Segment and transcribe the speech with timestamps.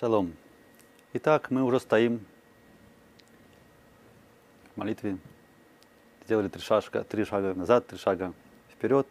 [0.00, 0.32] Шалом.
[1.12, 2.26] Итак, мы уже стоим
[4.74, 5.18] в молитве.
[6.24, 8.32] Сделали три шага, три шага назад, три шага
[8.72, 9.06] вперед.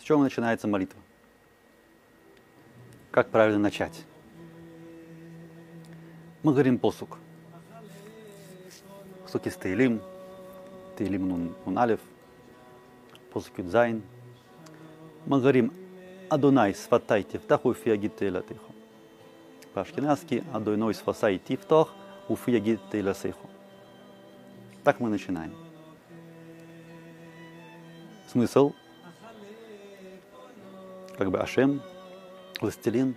[0.00, 1.00] С чего начинается молитва?
[3.12, 4.04] Как правильно начать?
[6.42, 7.18] Мы говорим посук.
[9.22, 10.02] Посуки с Таилим,
[10.96, 12.00] Таилим нун, нун алев,
[13.32, 14.02] посук Юдзайн.
[15.26, 15.72] Мы говорим
[16.28, 18.77] Адонай сватайте втаху фиагите тихо.
[19.78, 21.94] По-ашкеназски Адойной свасай тифтох
[22.26, 23.46] уфиагите ласихо.
[24.82, 25.54] Так мы начинаем.
[28.26, 28.72] Смысл,
[31.16, 31.80] как бы Ашем,
[32.60, 33.14] властелин,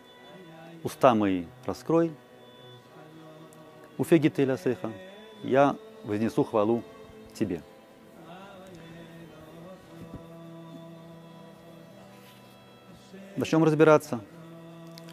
[0.83, 2.11] уста мои раскрой,
[3.97, 4.91] уфеги ты лясеха,
[5.41, 6.83] я вознесу хвалу
[7.33, 7.63] тебе.
[13.35, 14.19] Начнем разбираться.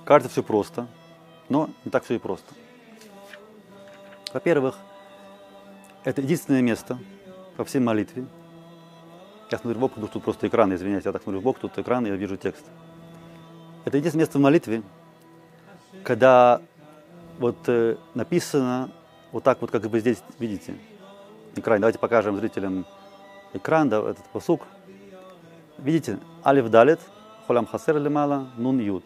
[0.04, 0.88] Кажется, все просто,
[1.48, 2.54] но не так все и просто.
[4.32, 4.78] Во-первых,
[6.04, 6.98] это единственное место
[7.56, 8.26] во всей молитве.
[9.50, 12.04] Я смотрю в бок, тут просто экран, извиняюсь, я так смотрю в бок, тут экран,
[12.04, 12.64] я вижу текст.
[13.84, 14.82] Это единственное место в молитве,
[16.04, 16.60] когда
[17.38, 18.90] вот э, написано
[19.32, 20.76] вот так вот, как вы здесь видите,
[21.56, 21.80] экран.
[21.80, 22.84] Давайте покажем зрителям
[23.54, 24.66] экран, да, этот посук.
[25.78, 27.00] Видите, алиф далит,
[27.46, 29.04] холям хасер лимала, нун ют.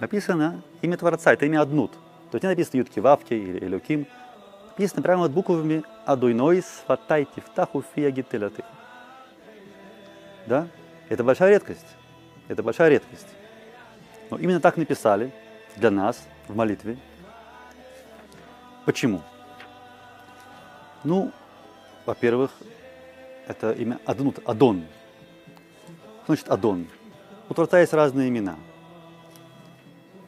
[0.00, 1.92] Написано имя Творца, это имя Аднут.
[2.30, 4.06] То есть не написано Ютки Вавки или Элюким.
[4.70, 8.64] Написано прямо вот буквами Адуйной сватайте втаху фиагителятых.
[10.46, 10.68] Да?
[11.08, 11.86] Это большая редкость.
[12.48, 13.26] Это большая редкость.
[14.30, 15.32] Но именно так написали
[15.76, 16.98] для нас в молитве.
[18.84, 19.22] Почему?
[21.04, 21.32] Ну,
[22.04, 22.50] во-первых,
[23.46, 24.84] это имя Аднут, Адон.
[26.26, 26.86] Значит, Адон.
[27.48, 28.56] У Творца есть разные имена.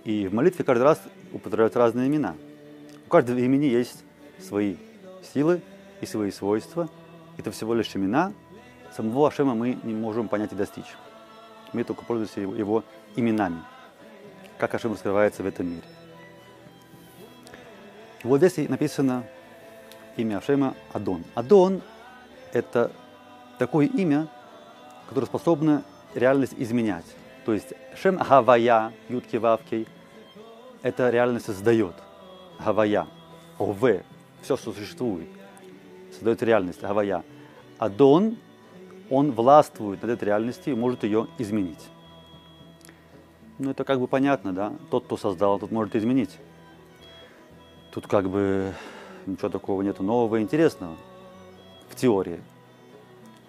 [0.09, 1.03] И в молитве каждый раз
[1.35, 2.35] употребляются разные имена.
[3.05, 4.05] У каждого имени есть
[4.41, 4.77] свои
[5.35, 5.61] силы
[6.01, 6.89] и свои свойства.
[7.37, 8.33] Это всего лишь имена.
[8.97, 10.97] Самого Ашема мы не можем понять и достичь.
[11.75, 12.85] Мы только пользуемся его, его
[13.17, 13.59] именами.
[14.57, 15.83] Как Ашем раскрывается в этом мире.
[18.23, 19.25] Вот здесь написано
[20.17, 21.23] имя Ашема Адон.
[21.35, 21.83] Адон–
[22.55, 22.93] это
[23.59, 24.27] такое имя,
[25.07, 27.05] которое способно реальность изменять.
[27.45, 29.87] То есть Шем Гавая, Ютки Вавкей,
[30.83, 31.95] это реальность создает.
[32.59, 33.07] Гавая,
[33.59, 34.03] ОВ,
[34.43, 35.29] все, что существует,
[36.13, 37.25] создает реальность, Гавая.
[37.79, 38.37] Адон,
[39.11, 41.89] он властвует над этой реальностью и может ее изменить.
[43.59, 44.73] Ну, это как бы понятно, да?
[44.91, 46.37] Тот, кто создал, тот может изменить.
[47.93, 48.73] Тут как бы
[49.27, 50.97] ничего такого нету нового и интересного
[51.89, 52.41] в теории.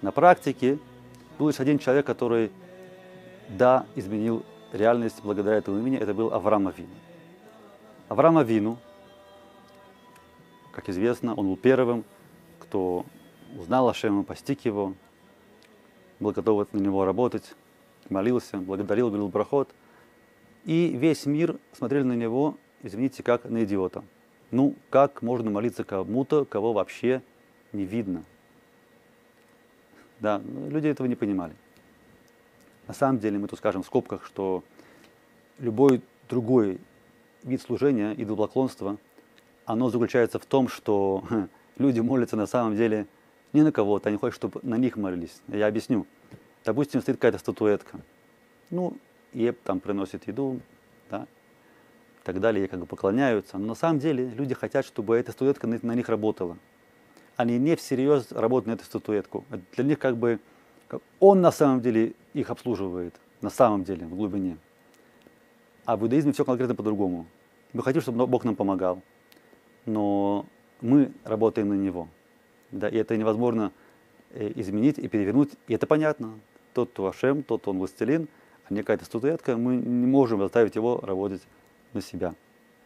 [0.01, 0.79] На практике
[1.38, 2.51] был лишь один человек, который,
[3.50, 6.89] да, изменил реальность благодаря этому имени, это был Авраам Авину.
[8.09, 8.80] Авраам Авину,
[10.72, 12.03] как известно, он был первым,
[12.58, 13.06] кто
[13.56, 14.96] узнал Ашема, постиг его,
[16.19, 17.53] был готов на него работать,
[18.09, 19.69] молился, благодарил, говорил проход.
[20.66, 24.03] И весь мир смотрели на него, извините, как на идиота.
[24.50, 27.22] Ну, как можно молиться кому-то, кого вообще
[27.74, 28.24] не видно?
[30.19, 31.53] Да, люди этого не понимали.
[32.88, 34.64] На самом деле, мы тут скажем в скобках, что
[35.59, 36.80] любой другой
[37.44, 38.97] вид служения, идолопоклонства,
[39.66, 41.23] оно заключается в том, что
[41.77, 43.07] люди молятся на самом деле
[43.53, 45.41] не на кого-то, они хотят, чтобы на них молились.
[45.47, 46.05] Я объясню.
[46.66, 48.00] Допустим, стоит какая-то статуэтка.
[48.69, 48.97] Ну,
[49.33, 50.59] ей там приносит еду,
[51.09, 53.57] да, и так далее, ей как бы поклоняются.
[53.57, 56.57] Но на самом деле люди хотят, чтобы эта статуэтка на них работала.
[57.35, 59.45] Они не всерьез работают на эту статуэтку.
[59.75, 60.39] Для них как бы
[61.19, 64.57] он на самом деле их обслуживает, на самом деле, в глубине.
[65.89, 67.25] А в иудаизме все конкретно по-другому.
[67.73, 69.01] Мы хотим, чтобы Бог нам помогал,
[69.88, 70.45] но
[70.81, 72.09] мы работаем на Него.
[72.69, 73.72] Да, и это невозможно
[74.35, 75.50] изменить и перевернуть.
[75.67, 76.39] И это понятно.
[76.75, 78.27] Тот, кто Ашем, тот, кто он властелин,
[78.69, 81.41] а не какая-то статуэтка, мы не можем заставить его работать
[81.94, 82.35] на себя.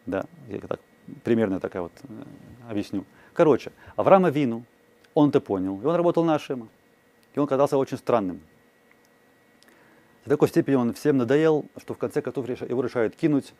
[0.06, 0.80] Да, я так
[1.24, 1.92] примерно такая вот
[2.70, 3.04] объясню.
[3.34, 4.64] Короче, Авраама Вину,
[5.12, 6.68] он это понял, и он работал на Ашема.
[7.34, 8.40] И он казался очень странным.
[10.24, 13.52] До такой степени он всем надоел, что в конце концов его решают кинуть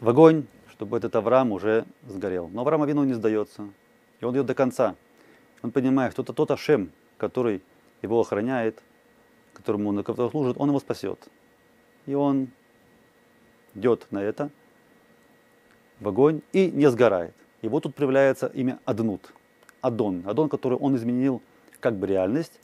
[0.00, 2.48] в огонь, чтобы этот Авраам уже сгорел.
[2.48, 3.70] Но Авраам Авину не сдается.
[4.20, 4.96] И он идет до конца.
[5.62, 7.62] Он понимает, что это тот Ашем, который
[8.02, 8.82] его охраняет,
[9.54, 11.18] которому он служит, он его спасет.
[12.04, 12.48] И он
[13.74, 14.50] идет на это,
[16.00, 17.34] в огонь, и не сгорает.
[17.62, 19.32] И вот тут проявляется имя Аднут,
[19.80, 20.22] Адон.
[20.26, 21.40] Адон, который он изменил
[21.80, 22.60] как бы реальность,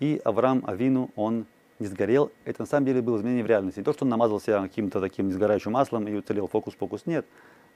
[0.00, 1.44] и Авраам Авину, он
[1.78, 3.78] не сгорел, это на самом деле было изменение в реальности.
[3.78, 7.26] Не то, что он намазал себя каким-то таким несгорающим маслом и уцелел фокус-покус, нет.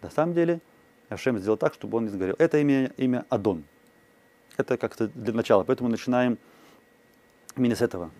[0.00, 0.60] На самом деле
[1.08, 2.34] Ашем сделал так, чтобы он не сгорел.
[2.38, 3.64] Это имя, имя Адон.
[4.56, 5.64] Это как-то для начала.
[5.64, 6.38] Поэтому начинаем
[7.56, 8.10] именно с этого.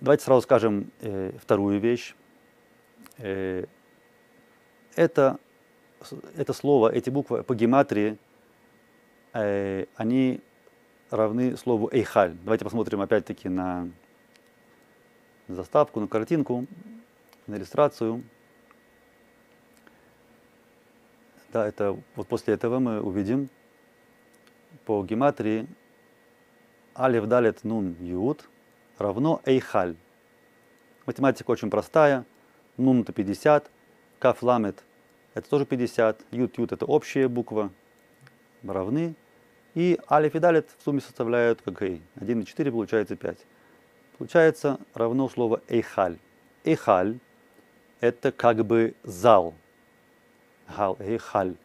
[0.00, 2.14] Давайте сразу скажем э, вторую вещь.
[3.18, 3.64] Э,
[4.96, 5.38] это,
[6.36, 8.18] это слово, эти буквы по гематрии,
[9.32, 10.40] э, они
[11.14, 12.34] равны слову эйхаль.
[12.42, 13.88] Давайте посмотрим опять-таки на
[15.48, 16.66] заставку, на картинку,
[17.46, 18.24] на иллюстрацию.
[21.52, 23.48] Да, это вот после этого мы увидим
[24.84, 25.68] по гематрии
[26.96, 28.48] алиф далет нун ют
[28.98, 29.96] равно эйхаль.
[31.06, 32.24] Математика очень простая.
[32.76, 33.70] Нун это 50,
[34.18, 34.82] каф ламет
[35.34, 37.70] это тоже 50, ют ют это общая буква,
[38.62, 39.14] равны
[39.74, 42.02] и алиф и далит в сумме составляют как эй.
[42.16, 43.38] 1 и 4 получается 5.
[44.18, 46.18] Получается равно слово эйхаль.
[46.64, 47.18] Эйхаль–
[48.00, 49.54] это как бы зал.
[50.76, 51.56] Гал, эйхаль.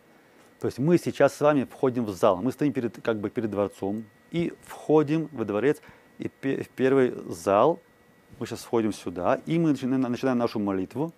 [0.59, 2.41] То есть мы сейчас с вами входим в зал.
[2.41, 5.81] Мы стоим перед, как бы перед дворцом и входим во дворец.
[6.17, 7.79] И в первый зал
[8.39, 11.13] мы сейчас входим сюда, и мы начинаем, начинаем нашу молитву.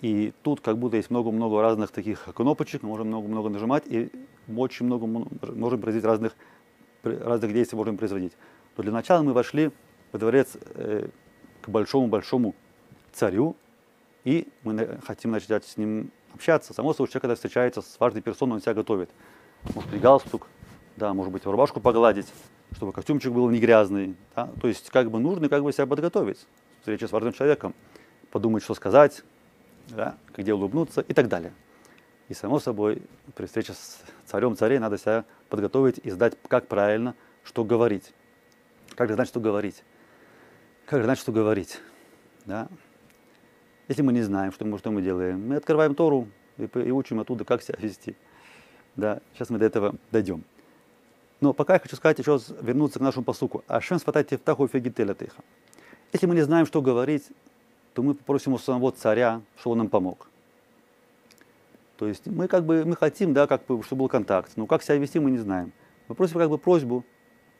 [0.00, 4.10] И тут как будто есть много-много разных таких кнопочек, мы можем много-много нажимать, и
[4.56, 6.36] очень много можем производить разных,
[7.02, 8.32] разных действий можем производить.
[8.76, 9.70] Но для начала мы вошли
[10.12, 11.08] во дворец э,
[11.60, 12.54] к большому-большому
[13.12, 13.56] царю,
[14.24, 16.74] и мы хотим начать с ним общаться.
[16.74, 19.10] Само собой, человек, когда встречается с важной персоной, он себя готовит.
[19.74, 20.48] Может быть, галстук,
[20.96, 22.26] да, может быть, рубашку погладить,
[22.76, 24.16] чтобы костюмчик был не грязный.
[24.34, 24.50] Да?
[24.60, 26.46] То есть, как бы нужно как бы себя подготовить.
[26.80, 27.74] Встреча с важным человеком,
[28.30, 29.22] подумать, что сказать,
[29.88, 31.52] да, где улыбнуться и так далее.
[32.28, 33.02] И само собой,
[33.34, 37.14] при встрече с царем царей надо себя подготовить и знать, как правильно,
[37.44, 38.12] что говорить.
[38.94, 39.82] Как же знать, что говорить?
[40.86, 41.80] Как же знать, что говорить?
[42.44, 42.68] Да?
[43.88, 47.20] Если мы не знаем, что мы, что мы делаем, мы открываем Тору и, и учим
[47.20, 48.16] оттуда, как себя вести.
[48.96, 49.20] Да?
[49.34, 50.44] Сейчас мы до этого дойдем.
[51.40, 53.64] Но пока я хочу сказать еще раз, вернуться к нашему посуку.
[53.66, 55.42] Ашем спатайте в таху фегителя тыха.
[56.12, 57.24] Если мы не знаем, что говорить,
[57.94, 60.28] то мы попросим у самого царя, чтобы он нам помог.
[61.96, 64.82] То есть мы как бы мы хотим, да, как бы, чтобы был контакт, но как
[64.82, 65.72] себя вести мы не знаем.
[66.08, 67.04] Мы просим как бы просьбу,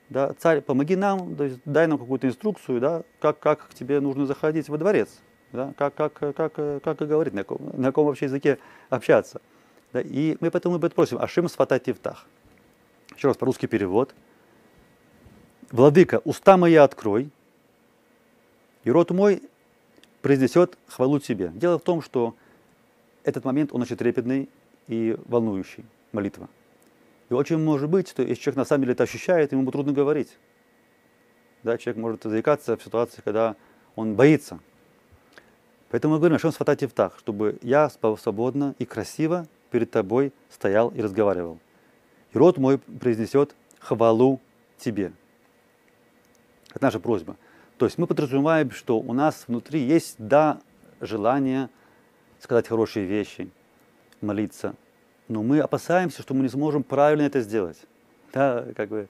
[0.08, 4.26] да, царь, помоги нам, то есть дай нам какую-то инструкцию, да, как, как тебе нужно
[4.26, 5.20] заходить во дворец,
[5.52, 8.58] да, как, как, как, как говорить, на каком, на каком вообще языке
[8.90, 9.40] общаться.
[9.92, 12.26] Да, и мы поэтому мы просим, ашим сфатать тифтах.
[13.16, 14.14] Еще раз, по-русски перевод.
[15.70, 17.30] Владыка, уста мои открой,
[18.84, 19.42] и рот мой
[20.20, 21.48] произнесет хвалу тебе.
[21.54, 22.34] Дело в том, что
[23.24, 24.48] этот момент, он очень трепетный
[24.88, 26.48] и волнующий, молитва.
[27.30, 30.36] И очень может быть, что если человек на самом деле это ощущает, ему трудно говорить.
[31.62, 33.56] Да, человек может заикаться в ситуации, когда
[33.94, 34.58] он боится.
[35.90, 40.88] Поэтому мы говорим, что он схватать так, чтобы я свободно и красиво перед тобой стоял
[40.90, 41.58] и разговаривал.
[42.32, 44.40] И рот мой произнесет хвалу
[44.78, 45.12] тебе.
[46.70, 47.36] Это наша просьба.
[47.76, 50.60] То есть мы подразумеваем, что у нас внутри есть, да,
[51.00, 51.68] желание
[52.42, 53.48] сказать хорошие вещи,
[54.20, 54.74] молиться,
[55.28, 57.78] но мы опасаемся, что мы не сможем правильно это сделать.
[58.32, 59.08] Да, как бы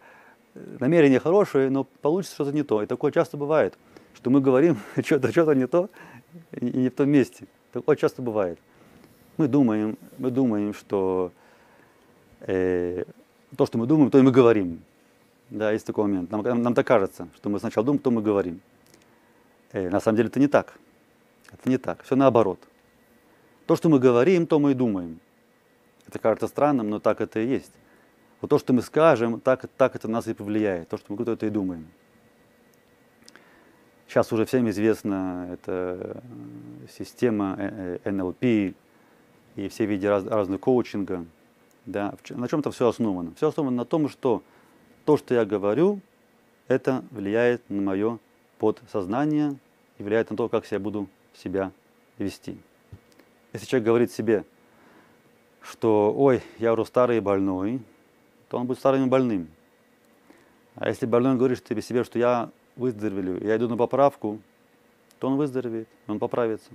[0.55, 2.83] намерение хорошее, но получится что-то не то.
[2.83, 3.79] И такое часто бывает,
[4.15, 5.89] что мы говорим что-то что не то
[6.53, 7.47] и не в том месте.
[7.73, 8.59] Такое часто бывает.
[9.39, 11.33] Мы думаем, мы думаем, что
[12.41, 13.05] э,
[13.57, 14.83] то, что мы думаем, то и мы говорим.
[15.49, 16.31] Да, есть такой момент.
[16.31, 18.61] Нам, нам так кажется, что мы сначала думаем, то мы говорим.
[19.73, 20.75] Э, на самом деле это не так.
[21.51, 22.03] Это не так.
[22.03, 22.59] Все наоборот.
[23.73, 25.19] То, что мы говорим, то мы и думаем.
[26.07, 27.73] Это кажется странным, но так это и есть.
[28.43, 30.91] Вот то, что мы скажем, так, так это нас и повлияет.
[30.91, 31.87] То, что мы говорим, то это и думаем.
[34.07, 36.23] Сейчас уже всем известна эта
[36.99, 37.57] система
[38.05, 38.75] NLP э,
[39.57, 41.25] э, и все виды раз, разного коучинга.
[41.87, 43.33] Да, на чем-то все основано.
[43.37, 44.43] Все основано на том, что
[45.07, 46.01] то, что я говорю,
[46.69, 48.19] это влияет на мое
[48.59, 49.57] подсознание
[49.97, 51.73] и влияет на то, как я буду себя
[52.19, 52.59] вести.
[53.53, 54.45] Если человек говорит себе,
[55.61, 57.81] что «Ой, я уже старый и больной»,
[58.49, 59.49] то он будет старым и больным.
[60.75, 64.41] А если больной говорит тебе себе, что я выздоровею, я иду на поправку,
[65.19, 66.71] то он выздоровеет, он поправится.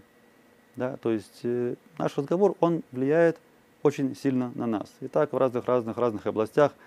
[0.75, 0.98] Да?
[0.98, 3.38] То есть э, наш разговор, он влияет
[3.84, 4.91] очень сильно на нас.
[5.01, 6.74] И так в разных-разных-разных областях–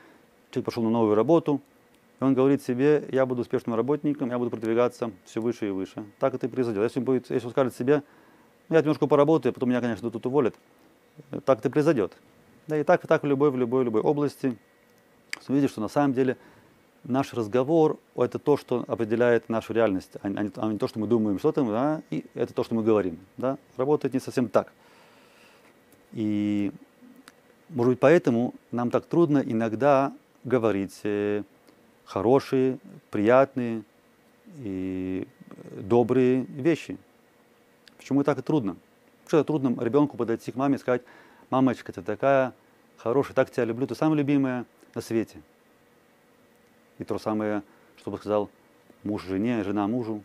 [0.50, 1.60] человек пошел на новую работу,
[2.20, 6.04] и он говорит себе, я буду успешным работником, я буду продвигаться все выше и выше.
[6.18, 6.82] Так это и произойдет.
[6.82, 8.02] Если он, будет, если он скажет себе, «Ну,
[8.70, 10.54] я немножко поработаю, потом меня, конечно, тут уволят,
[11.44, 12.16] так это произойдет.
[12.66, 14.56] Да и так, и так в любой, в любой, в любой области.
[15.48, 16.36] Видишь, что на самом деле
[17.04, 21.06] наш разговор– это то, что определяет нашу реальность, а не, а не то, что мы
[21.06, 23.18] думаем, что там, да, и это то, что мы говорим.
[23.36, 23.58] Да?
[23.76, 24.72] Работает не совсем так.
[26.12, 26.72] И,
[27.68, 30.12] может быть, поэтому нам так трудно иногда
[30.44, 31.42] говорить э,
[32.04, 32.78] хорошие,
[33.10, 33.82] приятные
[34.58, 35.26] и
[35.80, 36.98] добрые вещи.
[38.00, 38.78] Почему так и трудно?
[39.26, 41.02] Что трудно ребенку подойти к маме и сказать,
[41.50, 42.54] мамочка, ты такая
[42.96, 44.64] хорошая, так тебя люблю, ты самая любимая
[44.94, 45.42] на свете.
[46.98, 47.62] И то самое,
[47.98, 48.48] чтобы сказал
[49.02, 50.24] муж жене, жена мужу.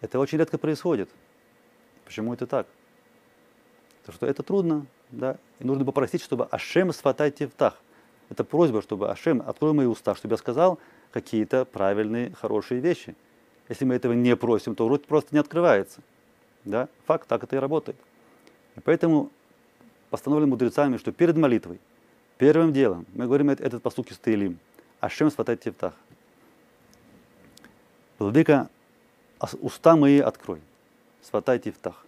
[0.00, 1.10] Это очень редко происходит.
[2.04, 2.66] Почему это так?
[4.00, 7.80] Потому что это трудно, да, и нужно попросить, чтобы Ашем сватайте в тах.
[8.30, 10.80] Это просьба, чтобы Ашем, открой мои уста, чтобы я сказал
[11.12, 13.14] какие-то правильные, хорошие вещи.
[13.68, 16.00] Если мы этого не просим, то рот просто не открывается.
[16.64, 16.88] Да?
[17.06, 17.96] Факт, так это и работает.
[18.76, 19.30] И поэтому
[20.10, 21.80] постановлено мудрецами, что перед молитвой,
[22.38, 24.58] первым делом, мы говорим этот посук из Таилим,
[25.00, 25.94] Ашем сватайте в тах.
[28.18, 28.68] Владыка,
[29.60, 30.60] уста мои открой,
[31.22, 32.04] сватайте в тах.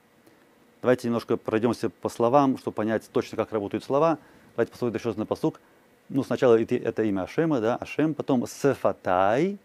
[0.80, 4.18] Давайте немножко пройдемся по словам, чтобы понять точно, как работают слова.
[4.54, 5.60] Давайте посмотрим еще раз на посук.
[6.10, 9.58] Ну, сначала это, имя Ашема, да, Ашем, потом Сефатай.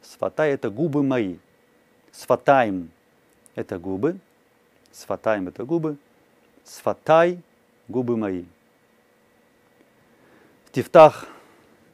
[0.00, 1.38] Сфатай– это губы мои.
[2.12, 2.90] Сфатайм–
[3.54, 4.18] это губы.
[4.92, 5.96] Сфатайм– это губы.
[6.64, 7.40] Сфатай–
[7.88, 8.44] губы мои.
[10.72, 11.26] Тифтах.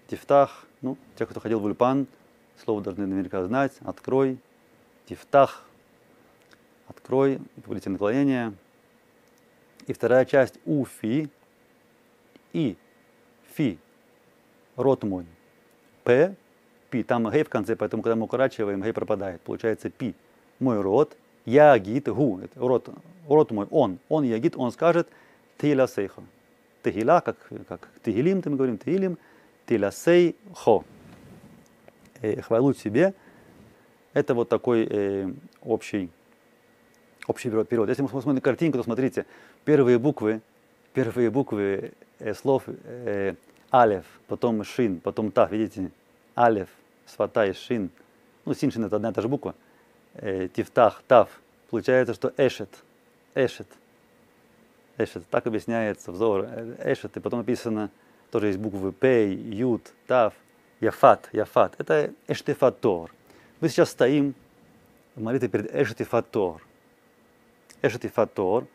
[0.09, 0.67] Тифтах.
[0.81, 2.07] Ну, те, кто ходил в Ульпан,
[2.64, 3.73] Слово должны наверняка знать.
[3.81, 4.38] Открой.
[5.07, 5.64] Тифтах.
[6.88, 7.40] Открой.
[7.64, 8.52] Повелите наклонение.
[9.87, 11.31] И вторая часть уфи.
[12.52, 12.76] И.
[13.55, 13.79] Фи.
[14.76, 15.26] Рот мой.
[16.05, 16.35] П.
[16.90, 17.02] Пи.
[17.02, 19.40] Там гей в конце, поэтому когда мы укорачиваем, гей пропадает.
[19.40, 20.14] Получается пи.
[20.59, 21.17] Мой рот.
[21.44, 22.40] Я гид гу.
[22.42, 22.88] Это рот,
[23.28, 23.66] рот мой.
[23.70, 23.99] Он.
[24.09, 24.56] Он ягит.
[24.56, 25.09] Он скажет
[25.59, 26.23] тиля сейха.
[26.82, 27.37] Тегила, как,
[27.68, 29.18] как тегилим, мы говорим, тегилим.
[29.66, 30.85] Тиля сей хо
[32.23, 33.14] э, хвалу себе,
[34.12, 35.32] это вот такой э,
[35.62, 36.11] общий,
[37.26, 37.88] общий перевод.
[37.88, 39.26] Если мы смотрим на картинку, то смотрите,
[39.64, 40.40] первые буквы,
[40.92, 43.35] первые буквы э, слов э,
[43.70, 45.90] алев, потом шин, потом тав, видите,
[46.35, 46.68] алев,
[47.06, 47.90] сватай, шин,
[48.44, 49.54] ну син, шин это одна и та же буква,
[50.14, 51.29] э, тифтах, тав,
[51.71, 52.71] получается, что эшет,
[53.35, 53.69] эшет,
[54.99, 57.90] эшет, так объясняется взор, э, эшет, и потом написано,
[58.31, 60.35] тоже есть буквы пей, ют, тав,
[60.81, 61.75] Яфат, Яфат.
[61.79, 63.12] Это Эштефатор.
[63.61, 64.35] Мы сейчас стоим
[65.14, 66.62] в молитве перед Эштефатор.
[67.83, 68.67] Эштефатор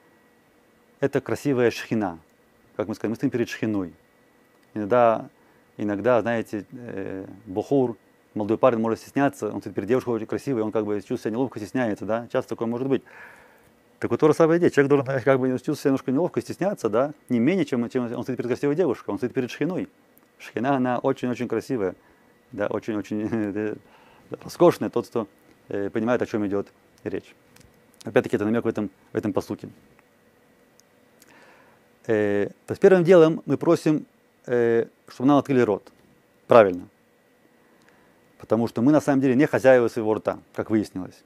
[1.00, 2.20] –это красивая шхина.
[2.76, 3.94] Как мы сказали, мы стоим перед шхиной.
[4.76, 5.30] Иногда,
[5.78, 7.98] иногда знаете, э, бухур,
[8.36, 11.32] молодой парень может стесняться, он стоит перед девушкой очень красивый, он как бы чувствует себя
[11.32, 13.04] неловко, стесняется, да, часто такое может быть.
[14.00, 14.70] Так вот то же самое идея.
[14.70, 18.24] Человек должен как бы чувствовать себя немножко неловко, стесняться, да, не менее, чем, чем он
[18.24, 19.88] стоит перед красивой девушкой, он стоит перед шхиной.
[20.38, 21.96] Шхина, она очень-очень красивая,
[22.52, 23.76] да, очень-очень э,
[24.44, 25.28] роскошная, тот, кто
[25.70, 26.68] э, понимает, о чем идет
[27.04, 27.34] речь.
[28.04, 29.70] Опять-таки, это намек в этом, в этом посуке.
[32.08, 34.06] Э, то есть первым делом мы просим,
[34.46, 35.92] э, чтобы нам открыли рот.
[36.48, 36.88] Правильно.
[38.38, 41.24] Потому что мы на самом деле не хозяева своего рта, как выяснилось.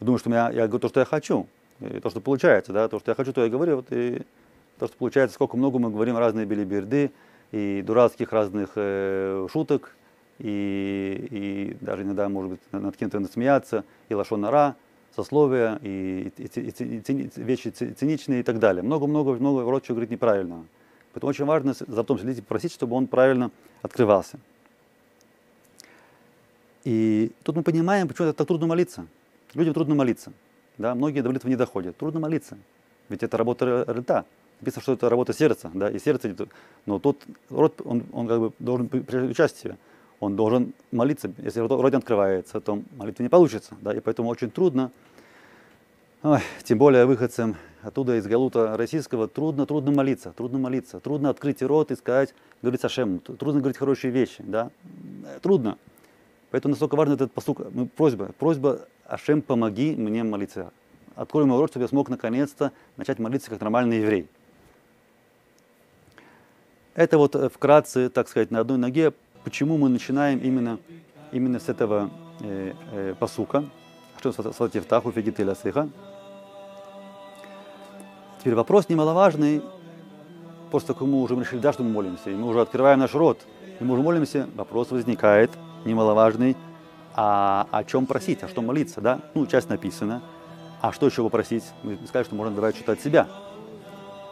[0.00, 1.46] Думаю, что я, я говорю то, что я хочу,
[1.80, 4.22] и то, что получается, да, то, что я хочу, то я говорю, вот, и
[4.78, 7.10] то, что получается, сколько много мы говорим разные билиберды,
[7.50, 9.94] и дурацких разных э, шуток,
[10.38, 14.76] и, и даже иногда, может быть, над кем-то насмеяться, и лошонара,
[15.16, 18.82] сословия, и, и, и, и, и вещи циничные и так далее.
[18.82, 20.64] Много-много-много чего говорит неправильно.
[21.12, 23.50] Поэтому очень важно за том следить и просить, чтобы он правильно
[23.82, 24.38] открывался.
[26.84, 29.06] И тут мы понимаем, почему это так трудно молиться.
[29.54, 30.32] Людям трудно молиться.
[30.78, 30.94] Да?
[30.94, 31.96] Многие до молитвы не доходят.
[31.96, 32.58] Трудно молиться.
[33.08, 34.24] Ведь это работа рта.
[34.60, 36.34] Написано, что это работа сердца, да, и сердце,
[36.84, 39.78] но тут рот, он, он как бы должен принять участие,
[40.18, 41.30] он должен молиться.
[41.38, 44.90] Если рот не открывается, то молитва не получится, да, и поэтому очень трудно,
[46.24, 51.62] ой, тем более выходцам оттуда из Галута российского, трудно, трудно молиться, трудно молиться, трудно открыть
[51.62, 54.70] рот и сказать, говорить Сашем, трудно говорить хорошие вещи, да,
[55.40, 55.78] трудно.
[56.50, 57.60] Поэтому настолько важен этот посук,
[57.96, 60.72] просьба, просьба Ашем, помоги мне молиться.
[61.14, 64.28] Открой мой рот, чтобы я смог наконец-то начать молиться как нормальный еврей.
[66.94, 69.12] Это вот э, вкратце, так сказать, на одной ноге,
[69.44, 70.78] почему мы начинаем именно,
[71.32, 73.64] именно с этого э, э, посука.
[74.18, 75.88] Что свативтаху фигителя сыха.
[78.40, 79.62] Теперь вопрос немаловажный,
[80.70, 83.14] после того, как мы уже решили, да, что мы молимся, и мы уже открываем наш
[83.14, 83.40] рот,
[83.80, 85.50] и мы уже молимся, вопрос возникает
[85.88, 86.56] немаловажный,
[87.14, 89.20] а о чем просить, а что молиться, да?
[89.34, 90.22] Ну, часть написана,
[90.80, 91.64] а что еще попросить?
[91.82, 93.26] Мы сказали, что можно давать что-то от себя.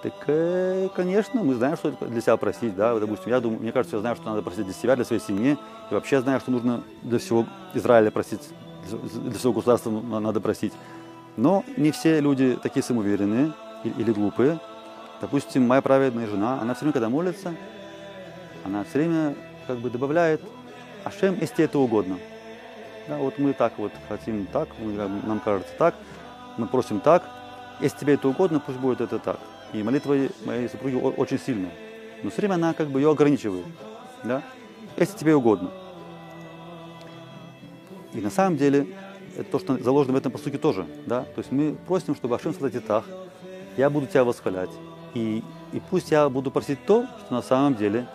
[0.02, 3.96] Так, э, конечно, мы знаем, что для себя просить, да, допустим, я думаю, мне кажется,
[3.96, 5.58] я знаю, что надо просить для себя, для своей семьи,
[5.90, 8.48] и вообще знаю, что нужно для всего Израиля просить,
[8.88, 10.72] для всего государства надо просить.
[11.36, 14.60] Но не все люди такие самоуверенные или глупые.
[15.20, 17.54] Допустим, моя праведная жена, она все время, когда молится,
[18.64, 19.34] она все время
[19.66, 20.40] как бы добавляет
[21.06, 22.18] «Ашем, если это угодно».
[23.06, 25.94] Да, вот мы так вот хотим так, нам кажется так,
[26.56, 27.22] мы просим так,
[27.80, 29.38] если тебе это угодно, пусть будет это так.
[29.72, 31.70] И молитва моей супруги очень сильная.
[32.22, 33.66] Но все время она как бы ее ограничивает.
[34.24, 34.42] Да?
[34.96, 35.70] Если тебе угодно.
[38.12, 38.86] И на самом деле,
[39.36, 40.86] это то, что заложено в этом посуке тоже.
[41.04, 41.22] Да?
[41.22, 43.04] То есть мы просим, чтобы Ашем сказать так,
[43.76, 44.70] я буду тебя восхвалять.
[45.14, 48.08] И, и пусть я буду просить то, что на самом деле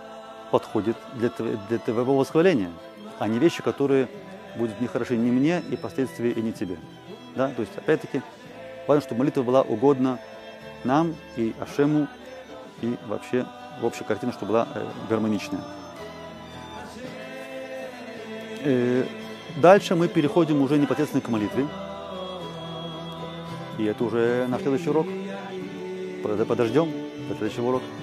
[0.51, 1.29] подходит для,
[1.69, 2.71] для твоего восхваления,
[3.19, 4.07] а не вещи, которые
[4.57, 6.77] будут не ни мне и впоследствии и не тебе.
[7.35, 7.49] Да?
[7.49, 8.21] То есть, опять-таки,
[8.87, 10.19] важно, чтобы молитва была угодна
[10.83, 12.07] нам и Ашему,
[12.81, 13.45] и вообще
[13.79, 15.61] в общей картине, чтобы была э, гармоничная.
[18.63, 19.05] Э,
[19.57, 21.67] дальше мы переходим уже непосредственно к молитве.
[23.77, 25.07] И это уже наш следующий урок.
[26.47, 26.91] Подождем
[27.29, 28.00] до следующего урока.